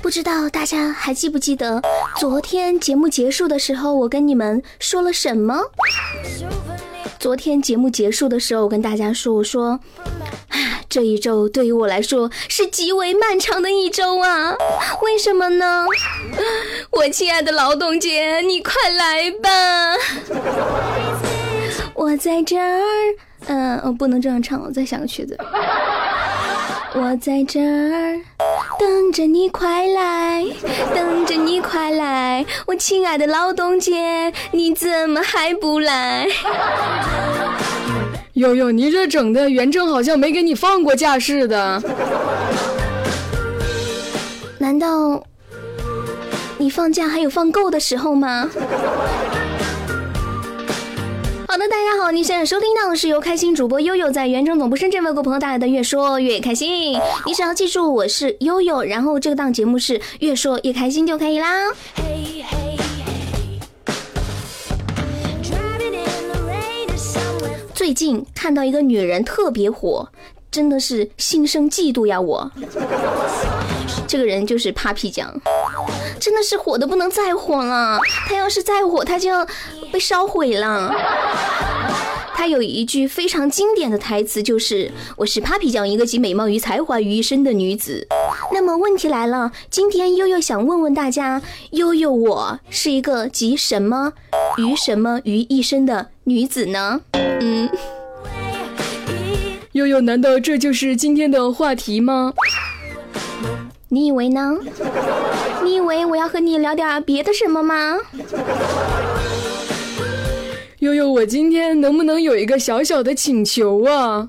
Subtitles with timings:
[0.00, 1.80] 不知道大家还记不记得
[2.18, 5.58] 昨天节目结束的时候，我跟你们说了什么？
[7.18, 9.80] 昨天节目结束的时候，我跟大家说，我说，
[10.92, 14.54] 这一周对于我来说是极为漫长的一周啊。
[15.00, 15.86] 为什么呢？
[16.90, 19.48] 我亲爱的劳动节，你快来吧！
[21.94, 22.82] 我在这儿，
[23.46, 25.34] 嗯、我不能这样唱，我再想个曲子。
[26.94, 28.20] 我在这儿
[28.78, 30.44] 等着你快来，
[30.94, 36.28] 等着你快来，我亲爱的劳动节，你怎么还不来？
[38.34, 41.82] 悠悠，你这整的袁正好像没给你放过假似的。
[44.58, 45.22] 难道
[46.56, 48.48] 你放假还有放够的时候吗？
[51.46, 56.94] 好的，大家好，你现在收听到的是由开心主播悠悠在原正总部深圳为各位朋友带来的《越说越开心》。
[57.26, 61.70] 你只要记住我是悠悠，然后这个档节目是越说越开心就可以啦。
[67.82, 70.08] 最近看到一个女人特别火，
[70.52, 72.20] 真的是心生嫉妒呀！
[72.20, 72.48] 我，
[74.06, 75.28] 这个人就是 Papi 酱，
[76.20, 77.98] 真的是火的不能再火了。
[78.28, 79.44] 他要是再火，他就要
[79.92, 80.94] 被烧毁了。
[82.34, 88.06] 他有一句非常经典的台词，就是“我是 Papi 酱，一个集美貌与才华于一身的女子”。
[88.52, 94.12] 那么问题来了，今天悠悠想问问大家，悠悠我是一个集什么
[94.56, 97.00] 于什么于一身的女子呢？
[97.12, 97.68] 嗯。
[99.72, 102.34] 悠悠，难道这就是今天的话题吗？
[103.88, 104.56] 你以为呢？
[105.62, 107.98] 你以为我要和你聊点别的什么吗？
[110.82, 114.28] 悠悠，我今天能不能有一个小小的请求啊？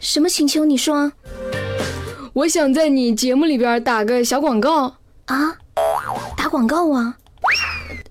[0.00, 0.64] 什么请求？
[0.64, 1.12] 你说
[2.32, 4.94] 我想在你节目里边打个小广告。
[5.26, 5.54] 啊？
[6.34, 7.14] 打广告啊？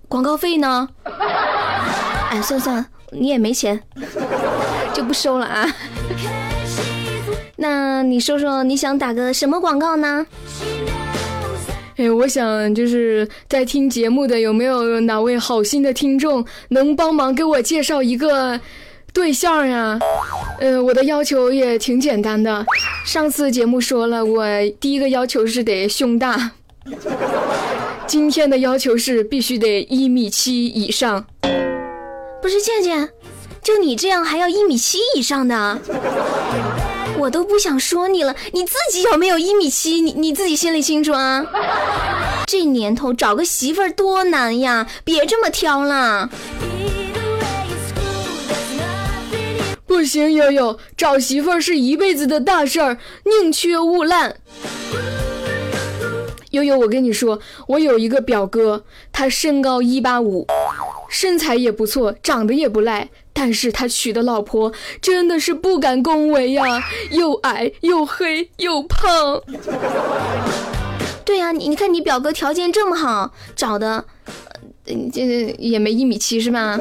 [0.07, 0.87] 广告费呢？
[2.29, 3.81] 哎，算算，你也没钱，
[4.93, 5.67] 就不收了啊。
[7.57, 10.23] 那你说说，你想打个什么广告呢？
[11.97, 18.59] 哎，我想就是在听节目的有没有哪位好心的听众能帮忙给我介绍一个
[19.11, 19.99] 对象呀？
[20.59, 22.63] 呃，我的要求也挺简单的，
[23.03, 24.45] 上次节目说了，我
[24.79, 26.51] 第一个要求是得胸大，
[28.05, 31.25] 今天的要求是必须得一米七以上。
[32.39, 33.09] 不是倩倩，
[33.63, 35.79] 就你这样还要一米七以上的？
[37.17, 40.01] 我都不想说你了，你自己有没有一米七？
[40.01, 41.45] 你你自己心里清楚啊。
[42.45, 46.29] 这年头找个媳妇儿多难呀，别这么挑了。
[49.85, 54.35] 不行，悠悠，找媳妇儿是一辈子的大事儿，宁缺毋滥。
[56.51, 60.45] 悠悠，我跟你说，我有一个表哥，他身高一八五，
[61.09, 63.09] 身材也不错，长得也不赖，
[63.39, 69.39] 但是他娶的老婆真的是不敢恭维呀，又矮又黑又胖。
[71.23, 74.03] 对呀、你你看你表哥条件这么好，找的，
[74.85, 76.79] 呃这也没一米七是吧？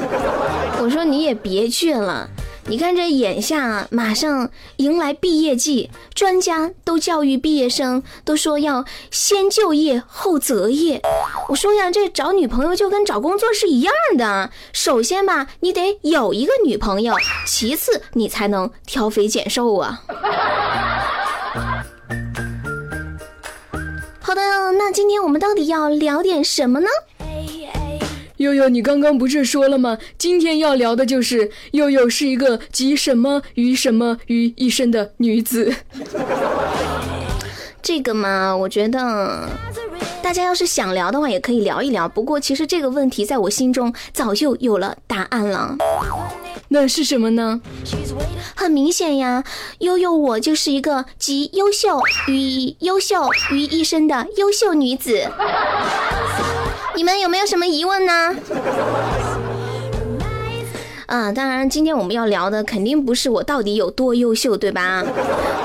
[0.81, 2.27] 我说你也别倔了。
[2.69, 11.01] 你看这眼下啊马上迎来毕业季，专家都教育毕业生，都说要先就业后择业。
[11.49, 17.15] 我说呀，这找女朋友就跟找工作是一样的，首先吧，你得有一个女朋友，
[17.47, 20.03] 其次你才能挑肥拣瘦啊。
[24.21, 26.89] 好的，那今天我们到底要聊点什么呢？
[28.39, 29.97] 悠悠，你刚刚不是说了吗？
[30.19, 35.75] 今天要聊的就是悠悠是一个集什么于什么于一身的女子。
[37.83, 39.49] 这个嘛，我觉得
[40.23, 42.09] 大家要是想聊的话，也可以聊一聊。
[42.09, 45.77] 不过，其实这个问题在我心中早就有了答案了。
[46.69, 47.61] 那是什么呢？
[48.57, 49.45] 很明显呀，
[49.79, 55.31] 悠悠我就是一个集优秀与优秀于一身的优秀女子。
[56.99, 58.35] 你们有没有什么疑问呢？
[61.05, 65.05] 啊，当然，今天我们要聊的肯定不是我到底有多优秀，对吧？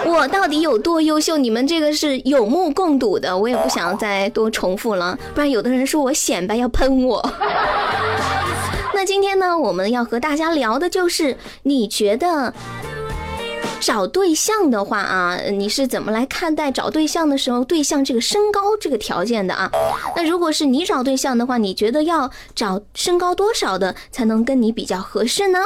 [0.06, 7.34] 我到底有多优秀，你们这个是有目共睹的，我也不想再多重复了，不然有的人说我显摆要喷我。
[8.94, 12.54] 那今天呢，我们要和大家聊的就是，你觉得
[13.81, 19.69] 找对象的话啊，你是怎么来看待找对象的时候对象这个身高这个条件的啊？
[20.16, 25.60] 那如果是你找对象的话，你觉得要找身高多少的才能跟你比较合适呢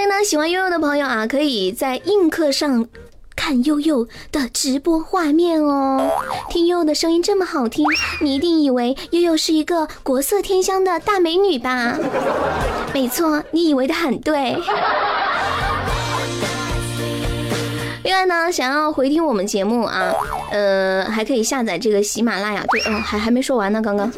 [0.00, 2.86] 迎呢，喜欢悠悠的朋友啊，可以在映客上
[3.38, 6.10] 看悠悠的直播画面哦。
[6.50, 7.86] 听悠悠的声音这么好听，
[8.20, 11.96] 你一定以为悠悠是一个国色天香的大美女吧？
[12.92, 14.58] 没错，你以为的很对。
[18.02, 20.12] 另外呢，想要回听我们节目啊，
[20.50, 22.64] 呃，还可以下载这个喜马拉雅。
[22.70, 24.10] 对，哦，还还没说完呢，刚刚。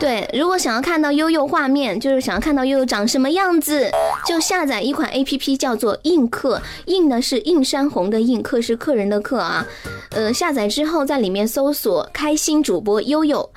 [0.00, 3.90] 对，如果想要看到悠悠画面，就是想要看到悠悠长什么样子，
[4.24, 9.66] 就下载一款 A P P 叫做映客，映呢是映山红的映，客是客人的客啊。
[10.10, 13.50] 呃，下载之后在里面搜索“开心主播悠悠”，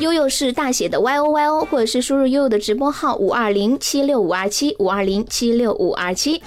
[0.00, 6.42] 悠悠是大写的 Y O Y O，或者是输入悠悠的直播号五二零七六五二七五二零七六五二七。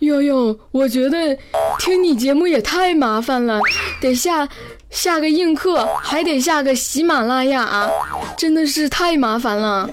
[0.00, 1.36] 悠悠，我觉得
[1.78, 3.58] 听你节目也太麻烦了，
[4.02, 4.46] 得下
[4.94, 7.90] 下个映客，还得下个喜马拉雅啊，
[8.36, 9.90] 真的是太麻烦了。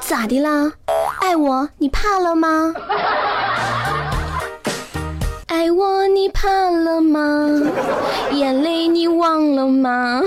[0.00, 0.72] 咋的啦？
[1.20, 2.72] 爱我你怕了吗？
[5.48, 7.48] 爱我你怕了吗？
[8.30, 10.22] 眼泪你忘了吗？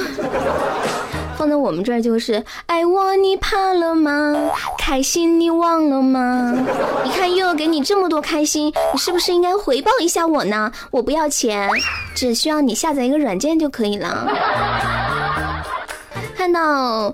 [1.38, 4.47] 放在我们这儿就是爱我你怕了吗？
[4.88, 6.66] 开心你忘了吗？
[7.04, 10.72] 你看又给你这么多开心，你是不是应该回报一下我呢？
[10.92, 11.70] 我不要钱，
[12.16, 14.26] 只需要你下载一个软件就可以了。
[16.38, 17.14] 看到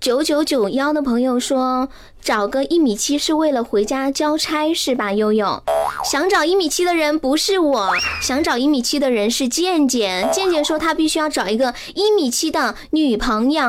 [0.00, 1.88] 九九九幺的朋友说，
[2.20, 5.12] 找个一米七是为了回家交差是吧？
[5.12, 5.62] 悠悠，
[6.04, 7.90] 想找一米七的人不是我，
[8.20, 10.28] 想找一米七的人是健健。
[10.32, 13.62] 健健说他必须要找一个一米七的女朋友。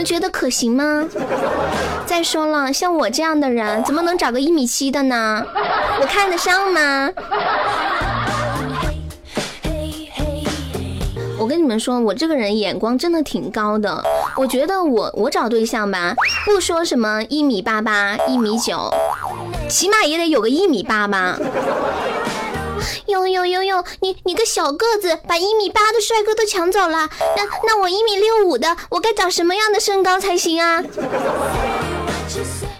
[0.00, 1.06] 你们觉得可行吗？
[2.06, 5.44] 再说了，像我这样的人，怎么能找个一米七的呢？
[6.00, 7.10] 我看得上吗？
[11.38, 14.02] 我跟你们说，我这个人眼光真的挺高的。
[14.38, 16.14] 我觉得我我找对象吧，
[16.46, 18.90] 不说什么一米八八、一米九，
[19.68, 21.38] 起码也得有个一米八吧。
[23.06, 27.08] 呦呦呦呦，你你个小个子，把一米八的帅哥都抢走了。
[27.36, 30.82] 那那我一米六五的，我该找什么样的身高才行啊？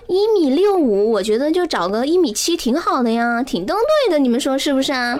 [0.06, 5.19] 一米六五，我觉得就找个一米七挺好的呀，挺登对的，你们说是不是啊？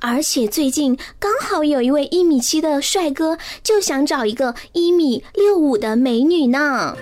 [0.00, 6.96] 而且最近刚好有一位一米七的帅哥，就想找一个一米六五的美女呢。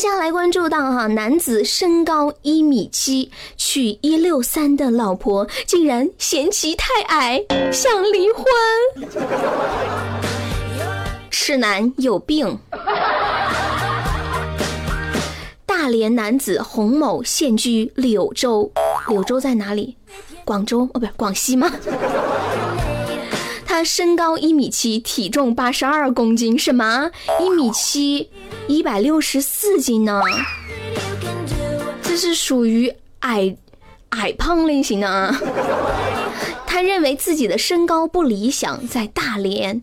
[0.00, 8.46] 接下来关注到哈，男子身高一米七，娶一六三的老婆，竟然嫌其太矮，想离婚。
[11.30, 12.58] 痴男有病。
[15.66, 18.72] 大连男子洪某现居柳州，
[19.06, 19.94] 柳州在哪里？
[20.46, 21.70] 广州哦，不是广西吗？
[23.84, 27.10] 身高一米七，体重八十二公斤，什么？
[27.40, 28.28] 一米七，
[28.66, 30.20] 一百六十四斤呢？
[32.02, 33.56] 这是属于矮
[34.10, 35.40] 矮胖类型的啊。
[36.66, 39.80] 他认为自己的身高不理想，在大连、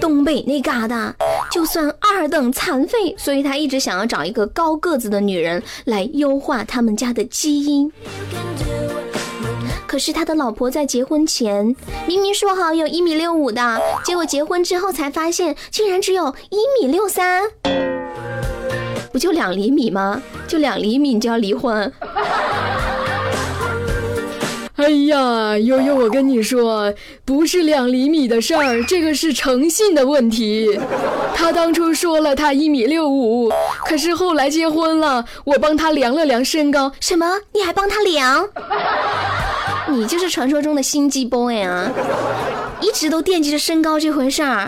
[0.00, 1.12] 东北那旮瘩
[1.50, 7.90] 就算二等残废，所以他一直想要找一个高个子的女人来优化他们家的基因。
[9.86, 11.76] 可是他的老婆在结婚前
[12.06, 17.44] 明明说好有一米六五的，结果结婚之后才发现竟然只有一米六三，
[19.12, 20.20] 不就两厘米吗？
[20.48, 21.92] 就两厘米你就要离婚？
[24.76, 26.92] 哎呀，悠悠，我跟你说，
[27.24, 30.78] 不是两厘米的事儿，这个是诚信的问题。
[31.32, 33.52] 他当初说了他一米六五，
[33.86, 37.38] 可是后来结婚了，我帮他量了量身高，什么？
[37.52, 38.48] 你还帮他量？
[39.88, 41.90] 你就是传说中的心机 boy 啊！
[42.80, 44.66] 一直都惦记着身高这回事儿。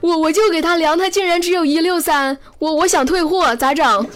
[0.00, 4.06] 我我就给他量，他竟然只有一六三，我我想退货，咋整？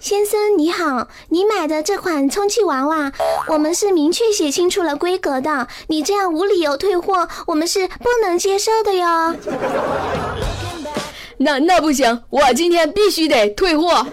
[0.00, 3.12] 先生你好，你买的这款充气娃娃，
[3.48, 9.34] 我们是明确写清楚了规格的，你这样无理由退货，我们是不能接受的哟。
[11.38, 14.04] 那那不行，我今天必须得退货。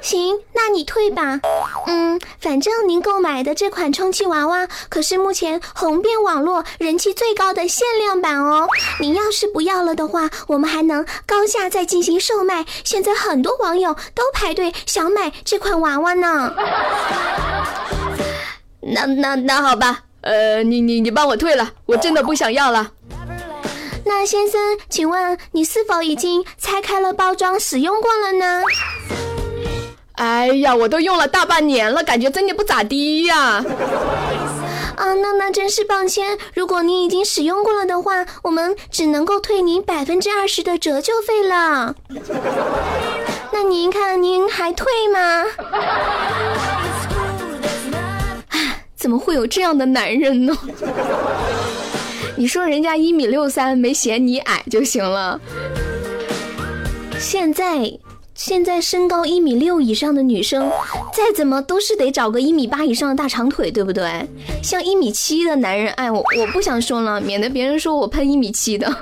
[0.00, 1.40] 行，那你退吧。
[1.86, 8.66] 嗯，反正您购买的这款充气娃娃可是目前红遍网络人气最高的限量版哦。
[9.00, 12.64] 您要是不要了的话，我们还能高价再进行售卖。
[12.84, 16.54] 现在很多网友都排队想买这款娃娃呢。
[18.80, 22.92] 那那那好吧，呃，你你你帮我退了，我真的不想要了。
[24.04, 28.62] 那先生，请问你是否已经拆开了包装使用过了呢？
[30.20, 33.64] 哎呀，我都用了大半年了，感觉真的不咋地呀。
[34.96, 36.36] 啊，那那真是抱歉。
[36.52, 41.94] 如果您已经使用过了的话，我们只能够退您百分之二十的折旧费了。
[43.50, 45.46] 那您看，您还退吗？
[48.94, 50.54] 怎么会有这样的男人呢？
[52.36, 55.40] 你说人家一米六三，没嫌你矮就行了。
[57.18, 57.90] 现在。
[58.42, 60.72] 现在身高一米六以上的女生，
[61.12, 64.26] 再怎么都是得找个一米八以上的大长腿，对不对？
[64.62, 68.90] 像一米七的男人，哎，我我不想说了，免得别人说我喷一米七的。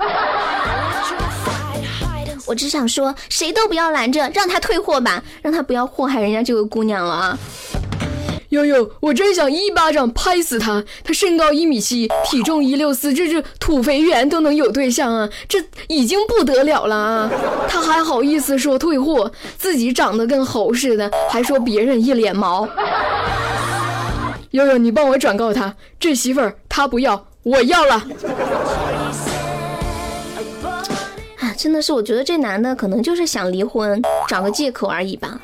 [2.46, 7.38] 我只想说，谁都不要拦着，让他退货吧，让他不要祸害人家这个姑娘了啊！
[8.50, 10.82] 悠悠，我真想一巴掌拍死他！
[11.04, 15.28] 他身高一米七，体重一六四，这是土肥圆都能有对象啊！
[15.46, 17.30] 这已经不得了了啊！
[17.68, 22.66] 他还好意思说退货，自己长得跟猴似的，还说别人一脸毛。
[24.52, 27.94] 悠悠，你帮我转告他，这媳妇儿他不要，我要了。
[31.36, 35.38] 啊，真的是，我觉得这男的可能就是想离婚，找个借口而已吧。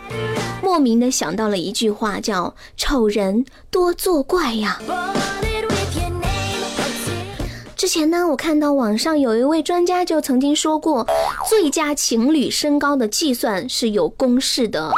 [0.74, 4.82] 莫名的想到了一句话，叫“丑人多作怪”呀。
[7.76, 11.06] 之前呢，我看到网上有一位专家就曾经说过，
[11.48, 14.90] 最佳情侣身高的计算是有公式的。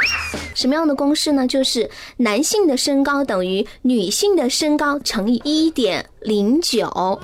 [0.55, 1.45] 什么样的公式呢？
[1.45, 7.19] 就是男性的身高等于女性的身高乘以一点零九。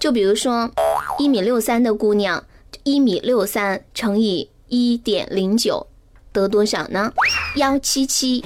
[0.00, 0.70] 就比如说，
[1.18, 2.42] 一米六三的姑娘，
[2.84, 5.86] 一米六三乘以一点零九。
[6.34, 7.12] 得多少呢？
[7.54, 8.44] 幺七七。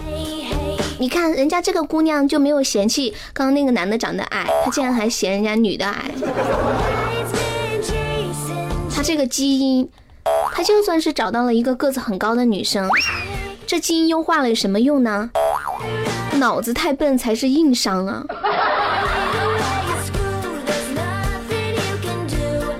[0.99, 6.11] 你看人家这个姑娘就没有嫌弃刚刚那个男的长得矮，她竟然还嫌人家女的矮。
[8.95, 9.89] 她这个基因，
[10.53, 12.87] 她就算是找到了一个个子很高的女生，
[13.67, 15.31] 这基因优化了有什么用呢？
[16.35, 18.23] 脑子太笨才是硬伤啊！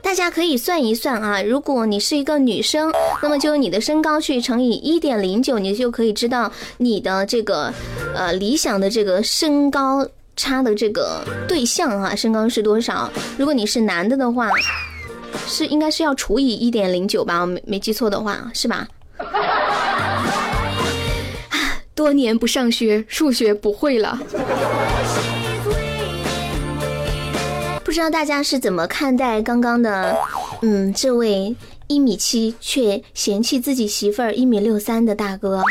[0.09, 2.91] 大家可以算一算啊，如果你是一个女生，
[3.23, 7.71] 那么就用你的身高去乘以一点零九，你就可以知道你的这个
[8.15, 13.13] 呃理想的这个身高差的这个对象啊，身高是多少？
[13.37, 14.49] 如果你是男的的话，
[15.47, 17.43] 是应该是要除以一点零九吧？
[17.43, 18.89] 我没没记错的话，是吧？
[21.95, 24.19] 多年不上学，数学不会了。
[27.89, 30.15] 不知道大家是怎么看待刚刚的，
[30.61, 35.63] 嗯，这位一米七却嫌弃自己媳妇儿一米六三的大哥？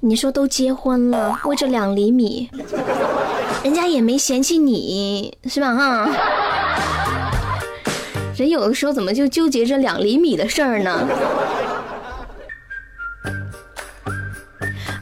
[0.00, 2.48] 你说都结婚了，为这两厘米，
[3.62, 5.74] 人家也没嫌弃你，是吧？
[5.74, 6.08] 哈，
[8.34, 11.06] 人有的时候怎么就纠结这两厘米的事儿呢？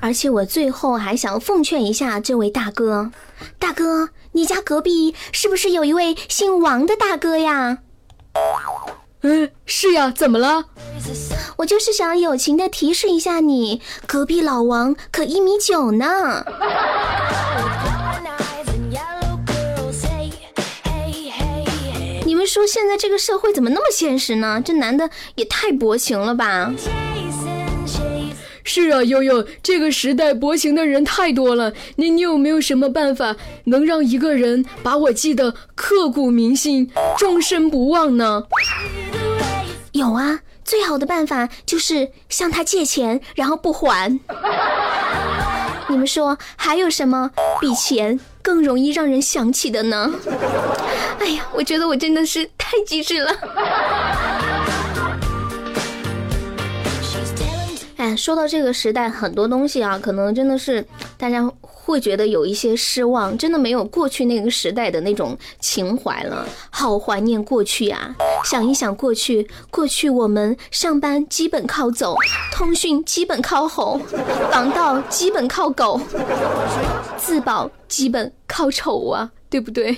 [0.00, 3.12] 而且我最后还想奉劝一下这位大哥，
[3.60, 4.08] 大哥。
[4.32, 7.78] 你家隔壁是不是有一位姓王的大哥呀？
[9.22, 10.64] 嗯，是呀，怎么了？
[11.58, 16.44] 我就是想友情的提示一下你，隔壁老王可一米九呢。
[22.24, 24.60] 你们说现在这个社会怎么那么现实呢？
[24.64, 26.72] 这男的也太薄情了吧！
[28.64, 31.72] 是啊，悠悠，这个时代薄情的人太多了。
[31.96, 38.44] 你你有没有什么办法能让一个人把我记得刻骨铭心、终身不忘呢？
[39.92, 44.20] 有啊，最好的办法就是向他借钱，然后不还。
[45.88, 50.14] 你们说还有什么比钱更容易让人想起的呢？
[51.18, 53.30] 哎呀，我觉得我真的是太机智了。
[58.02, 60.84] 哎，说到这个时代，很多东西啊，可能真的是
[61.16, 66.44] 大家会觉得有一些失望，真的没有过去那个时代的那种情怀了。
[66.68, 68.12] 好怀念过去啊！
[68.44, 72.16] 想一想过去，过去我们上班基本靠走，
[72.52, 74.00] 通讯基本靠吼，
[74.50, 76.00] 防盗基本靠狗，
[77.16, 79.96] 自保基本靠丑啊，对不对？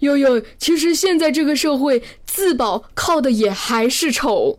[0.00, 2.00] 悠悠，其实现在这个社会
[2.36, 4.58] 自保靠的也还是丑，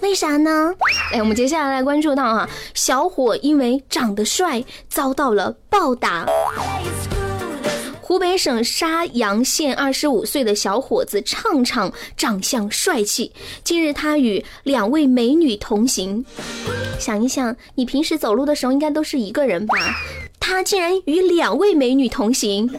[0.00, 0.72] 为啥呢？
[1.12, 6.24] 哎，我们接下来来关注到啊，小伙因为长得帅遭到了暴打。
[8.00, 13.32] 湖北省沙洋县二十五岁的小伙子畅畅长相帅气，
[13.64, 16.24] 近日他与两位美女同行。
[17.00, 19.74] 想一想，你平时走路的时候应该都是一个人吧？
[20.38, 22.70] 他竟然与两位美女同行。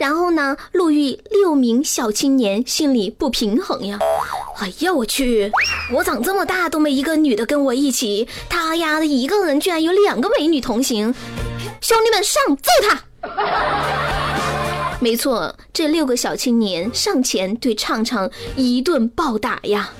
[0.00, 3.98] 然后呢，路遇六名小青年，心里不平衡呀。
[4.56, 5.52] 哎呀，我去！
[5.92, 11.14] 我长这么大都没一个女的跟我一起，他丫的一个人居然有两个美女同行，
[11.82, 13.04] 兄弟们上揍他！
[15.00, 19.90] 没错，这六个小青年上前对畅畅一顿暴打呀。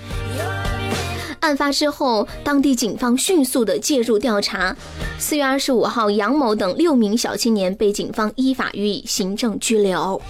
[1.40, 4.74] 案发之后，当地警方迅速的介入调查。
[5.18, 10.20] 四月二十五号，杨某等六名小青年被警方依法予以行政拘留。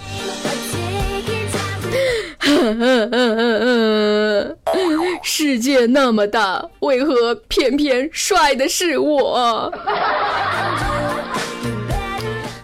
[5.23, 9.71] 世界那么大，为何偏偏帅的是我？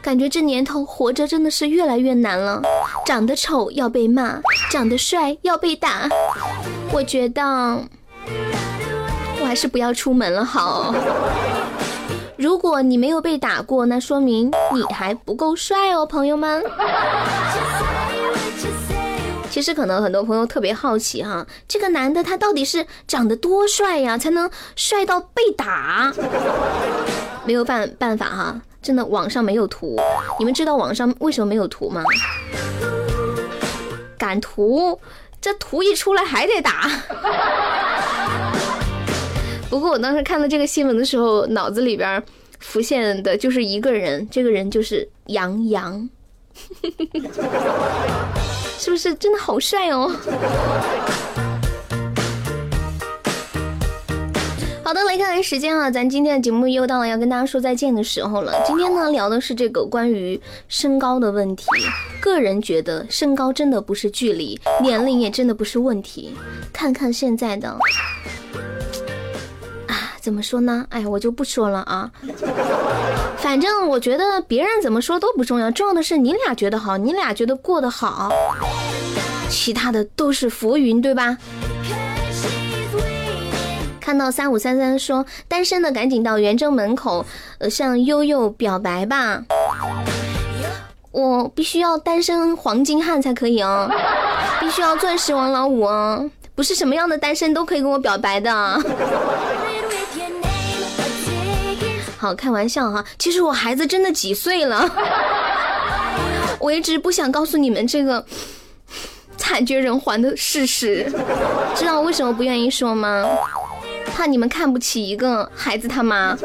[0.02, 2.62] 感觉这年头活着真的是越来越难了。
[3.06, 6.10] 长得丑要被骂，长得帅要被打。
[6.92, 7.84] 我觉得
[9.42, 10.94] 我还是不要出门了好。
[12.36, 16.64] 如果你没有被打过，那说明你还不够帅哦，朋友们。
[19.50, 26.14] 其实可能很多朋友特别好奇哈，这个男的他到底是长得多帅呀，才能帅到被打？
[27.44, 30.00] 没有办办法哈，真的网上没有图。
[30.38, 32.04] 你们知道网上为什么没有图吗？
[34.20, 35.00] 赶图，
[35.40, 36.90] 这图一出来还得打。
[39.70, 42.24] 不过我当时看到这个新闻的时候，脑子里边
[42.60, 46.10] 浮现的就是一个人，这个人就是杨洋。
[48.80, 50.12] 是不是真的好帅哦？
[54.88, 58.54] 好的，来看看时间啊，咱今天的节目又到了要跟大家说再见的时候了。
[58.66, 60.40] 今天呢聊的是这个关于
[60.70, 61.66] 身高的问题。
[62.22, 66.34] 个人觉得身高真的不是距离，年龄也真的不是问题。
[66.72, 67.68] 看看现在的。
[69.88, 70.86] 啊怎么说呢？
[70.90, 72.10] 哎，我就不说了啊。
[73.40, 78.32] 反正我觉得别人怎么说都不重要，重要的是你俩觉得好，你俩觉得过得好，
[79.50, 81.38] 其他的都是浮云，对吧？
[84.08, 87.26] 看到三五三三说单身的赶紧到元征门口，
[87.58, 89.44] 呃，向悠悠表白吧。
[91.12, 93.92] 我必须要单身黄金汉才可以哦，
[94.62, 98.50] 必须要钻石王老五哦，不是什么样的单身都可以跟我表白的。
[102.18, 103.04] 好，开玩笑哈。
[103.20, 104.90] 其实我孩子真的几岁了，
[106.62, 108.26] 我一直不想告诉你们这个
[109.36, 111.12] 惨绝人寰的事实。
[111.76, 113.26] 知道为什么不愿意说吗？
[114.14, 116.38] 怕你们看不起一个孩子他妈。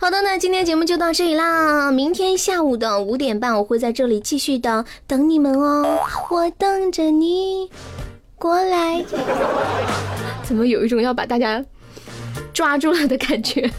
[0.00, 1.90] 好的，那今天节目就到这里啦。
[1.90, 5.98] 明天下午的五点半，我会在这里继续的等你们哦。
[6.30, 7.70] 我等着你
[8.36, 9.04] 过来。
[10.44, 11.64] 怎么有一种要把大家？
[12.52, 13.70] 抓住了的感觉。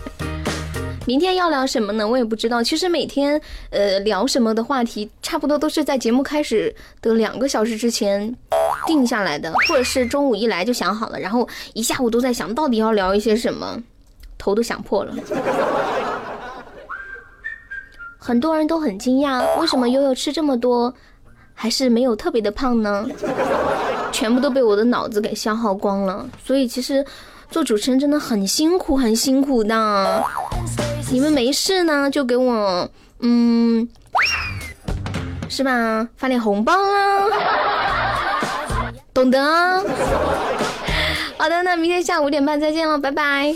[1.09, 2.07] 明天要聊什么呢？
[2.07, 2.61] 我也不知道。
[2.61, 3.41] 其实每天
[3.71, 8.31] 呃聊什么的话题，差不多都是在节目开始的两个小时之前
[8.85, 13.81] 定下来的，或者是中午一来就想好了，然后一下午都在想到底要聊一些什么，
[14.37, 15.15] 头都想破了。
[18.19, 20.93] 很多人都很惊讶，为什么悠悠吃这么多，
[21.55, 23.07] 还是没有特别的胖呢？
[24.11, 26.29] 全部都被我的脑子给消耗光了。
[26.45, 27.03] 所以其实。
[27.51, 30.23] 做主持人真的很辛苦，很辛苦的。
[31.11, 33.87] 你们没事呢，就给我，嗯，
[35.49, 36.07] 是吧？
[36.15, 37.25] 发点红包啊，
[39.13, 39.39] 懂得。
[41.37, 43.55] 好的，那明天下午五点半再见了，拜拜。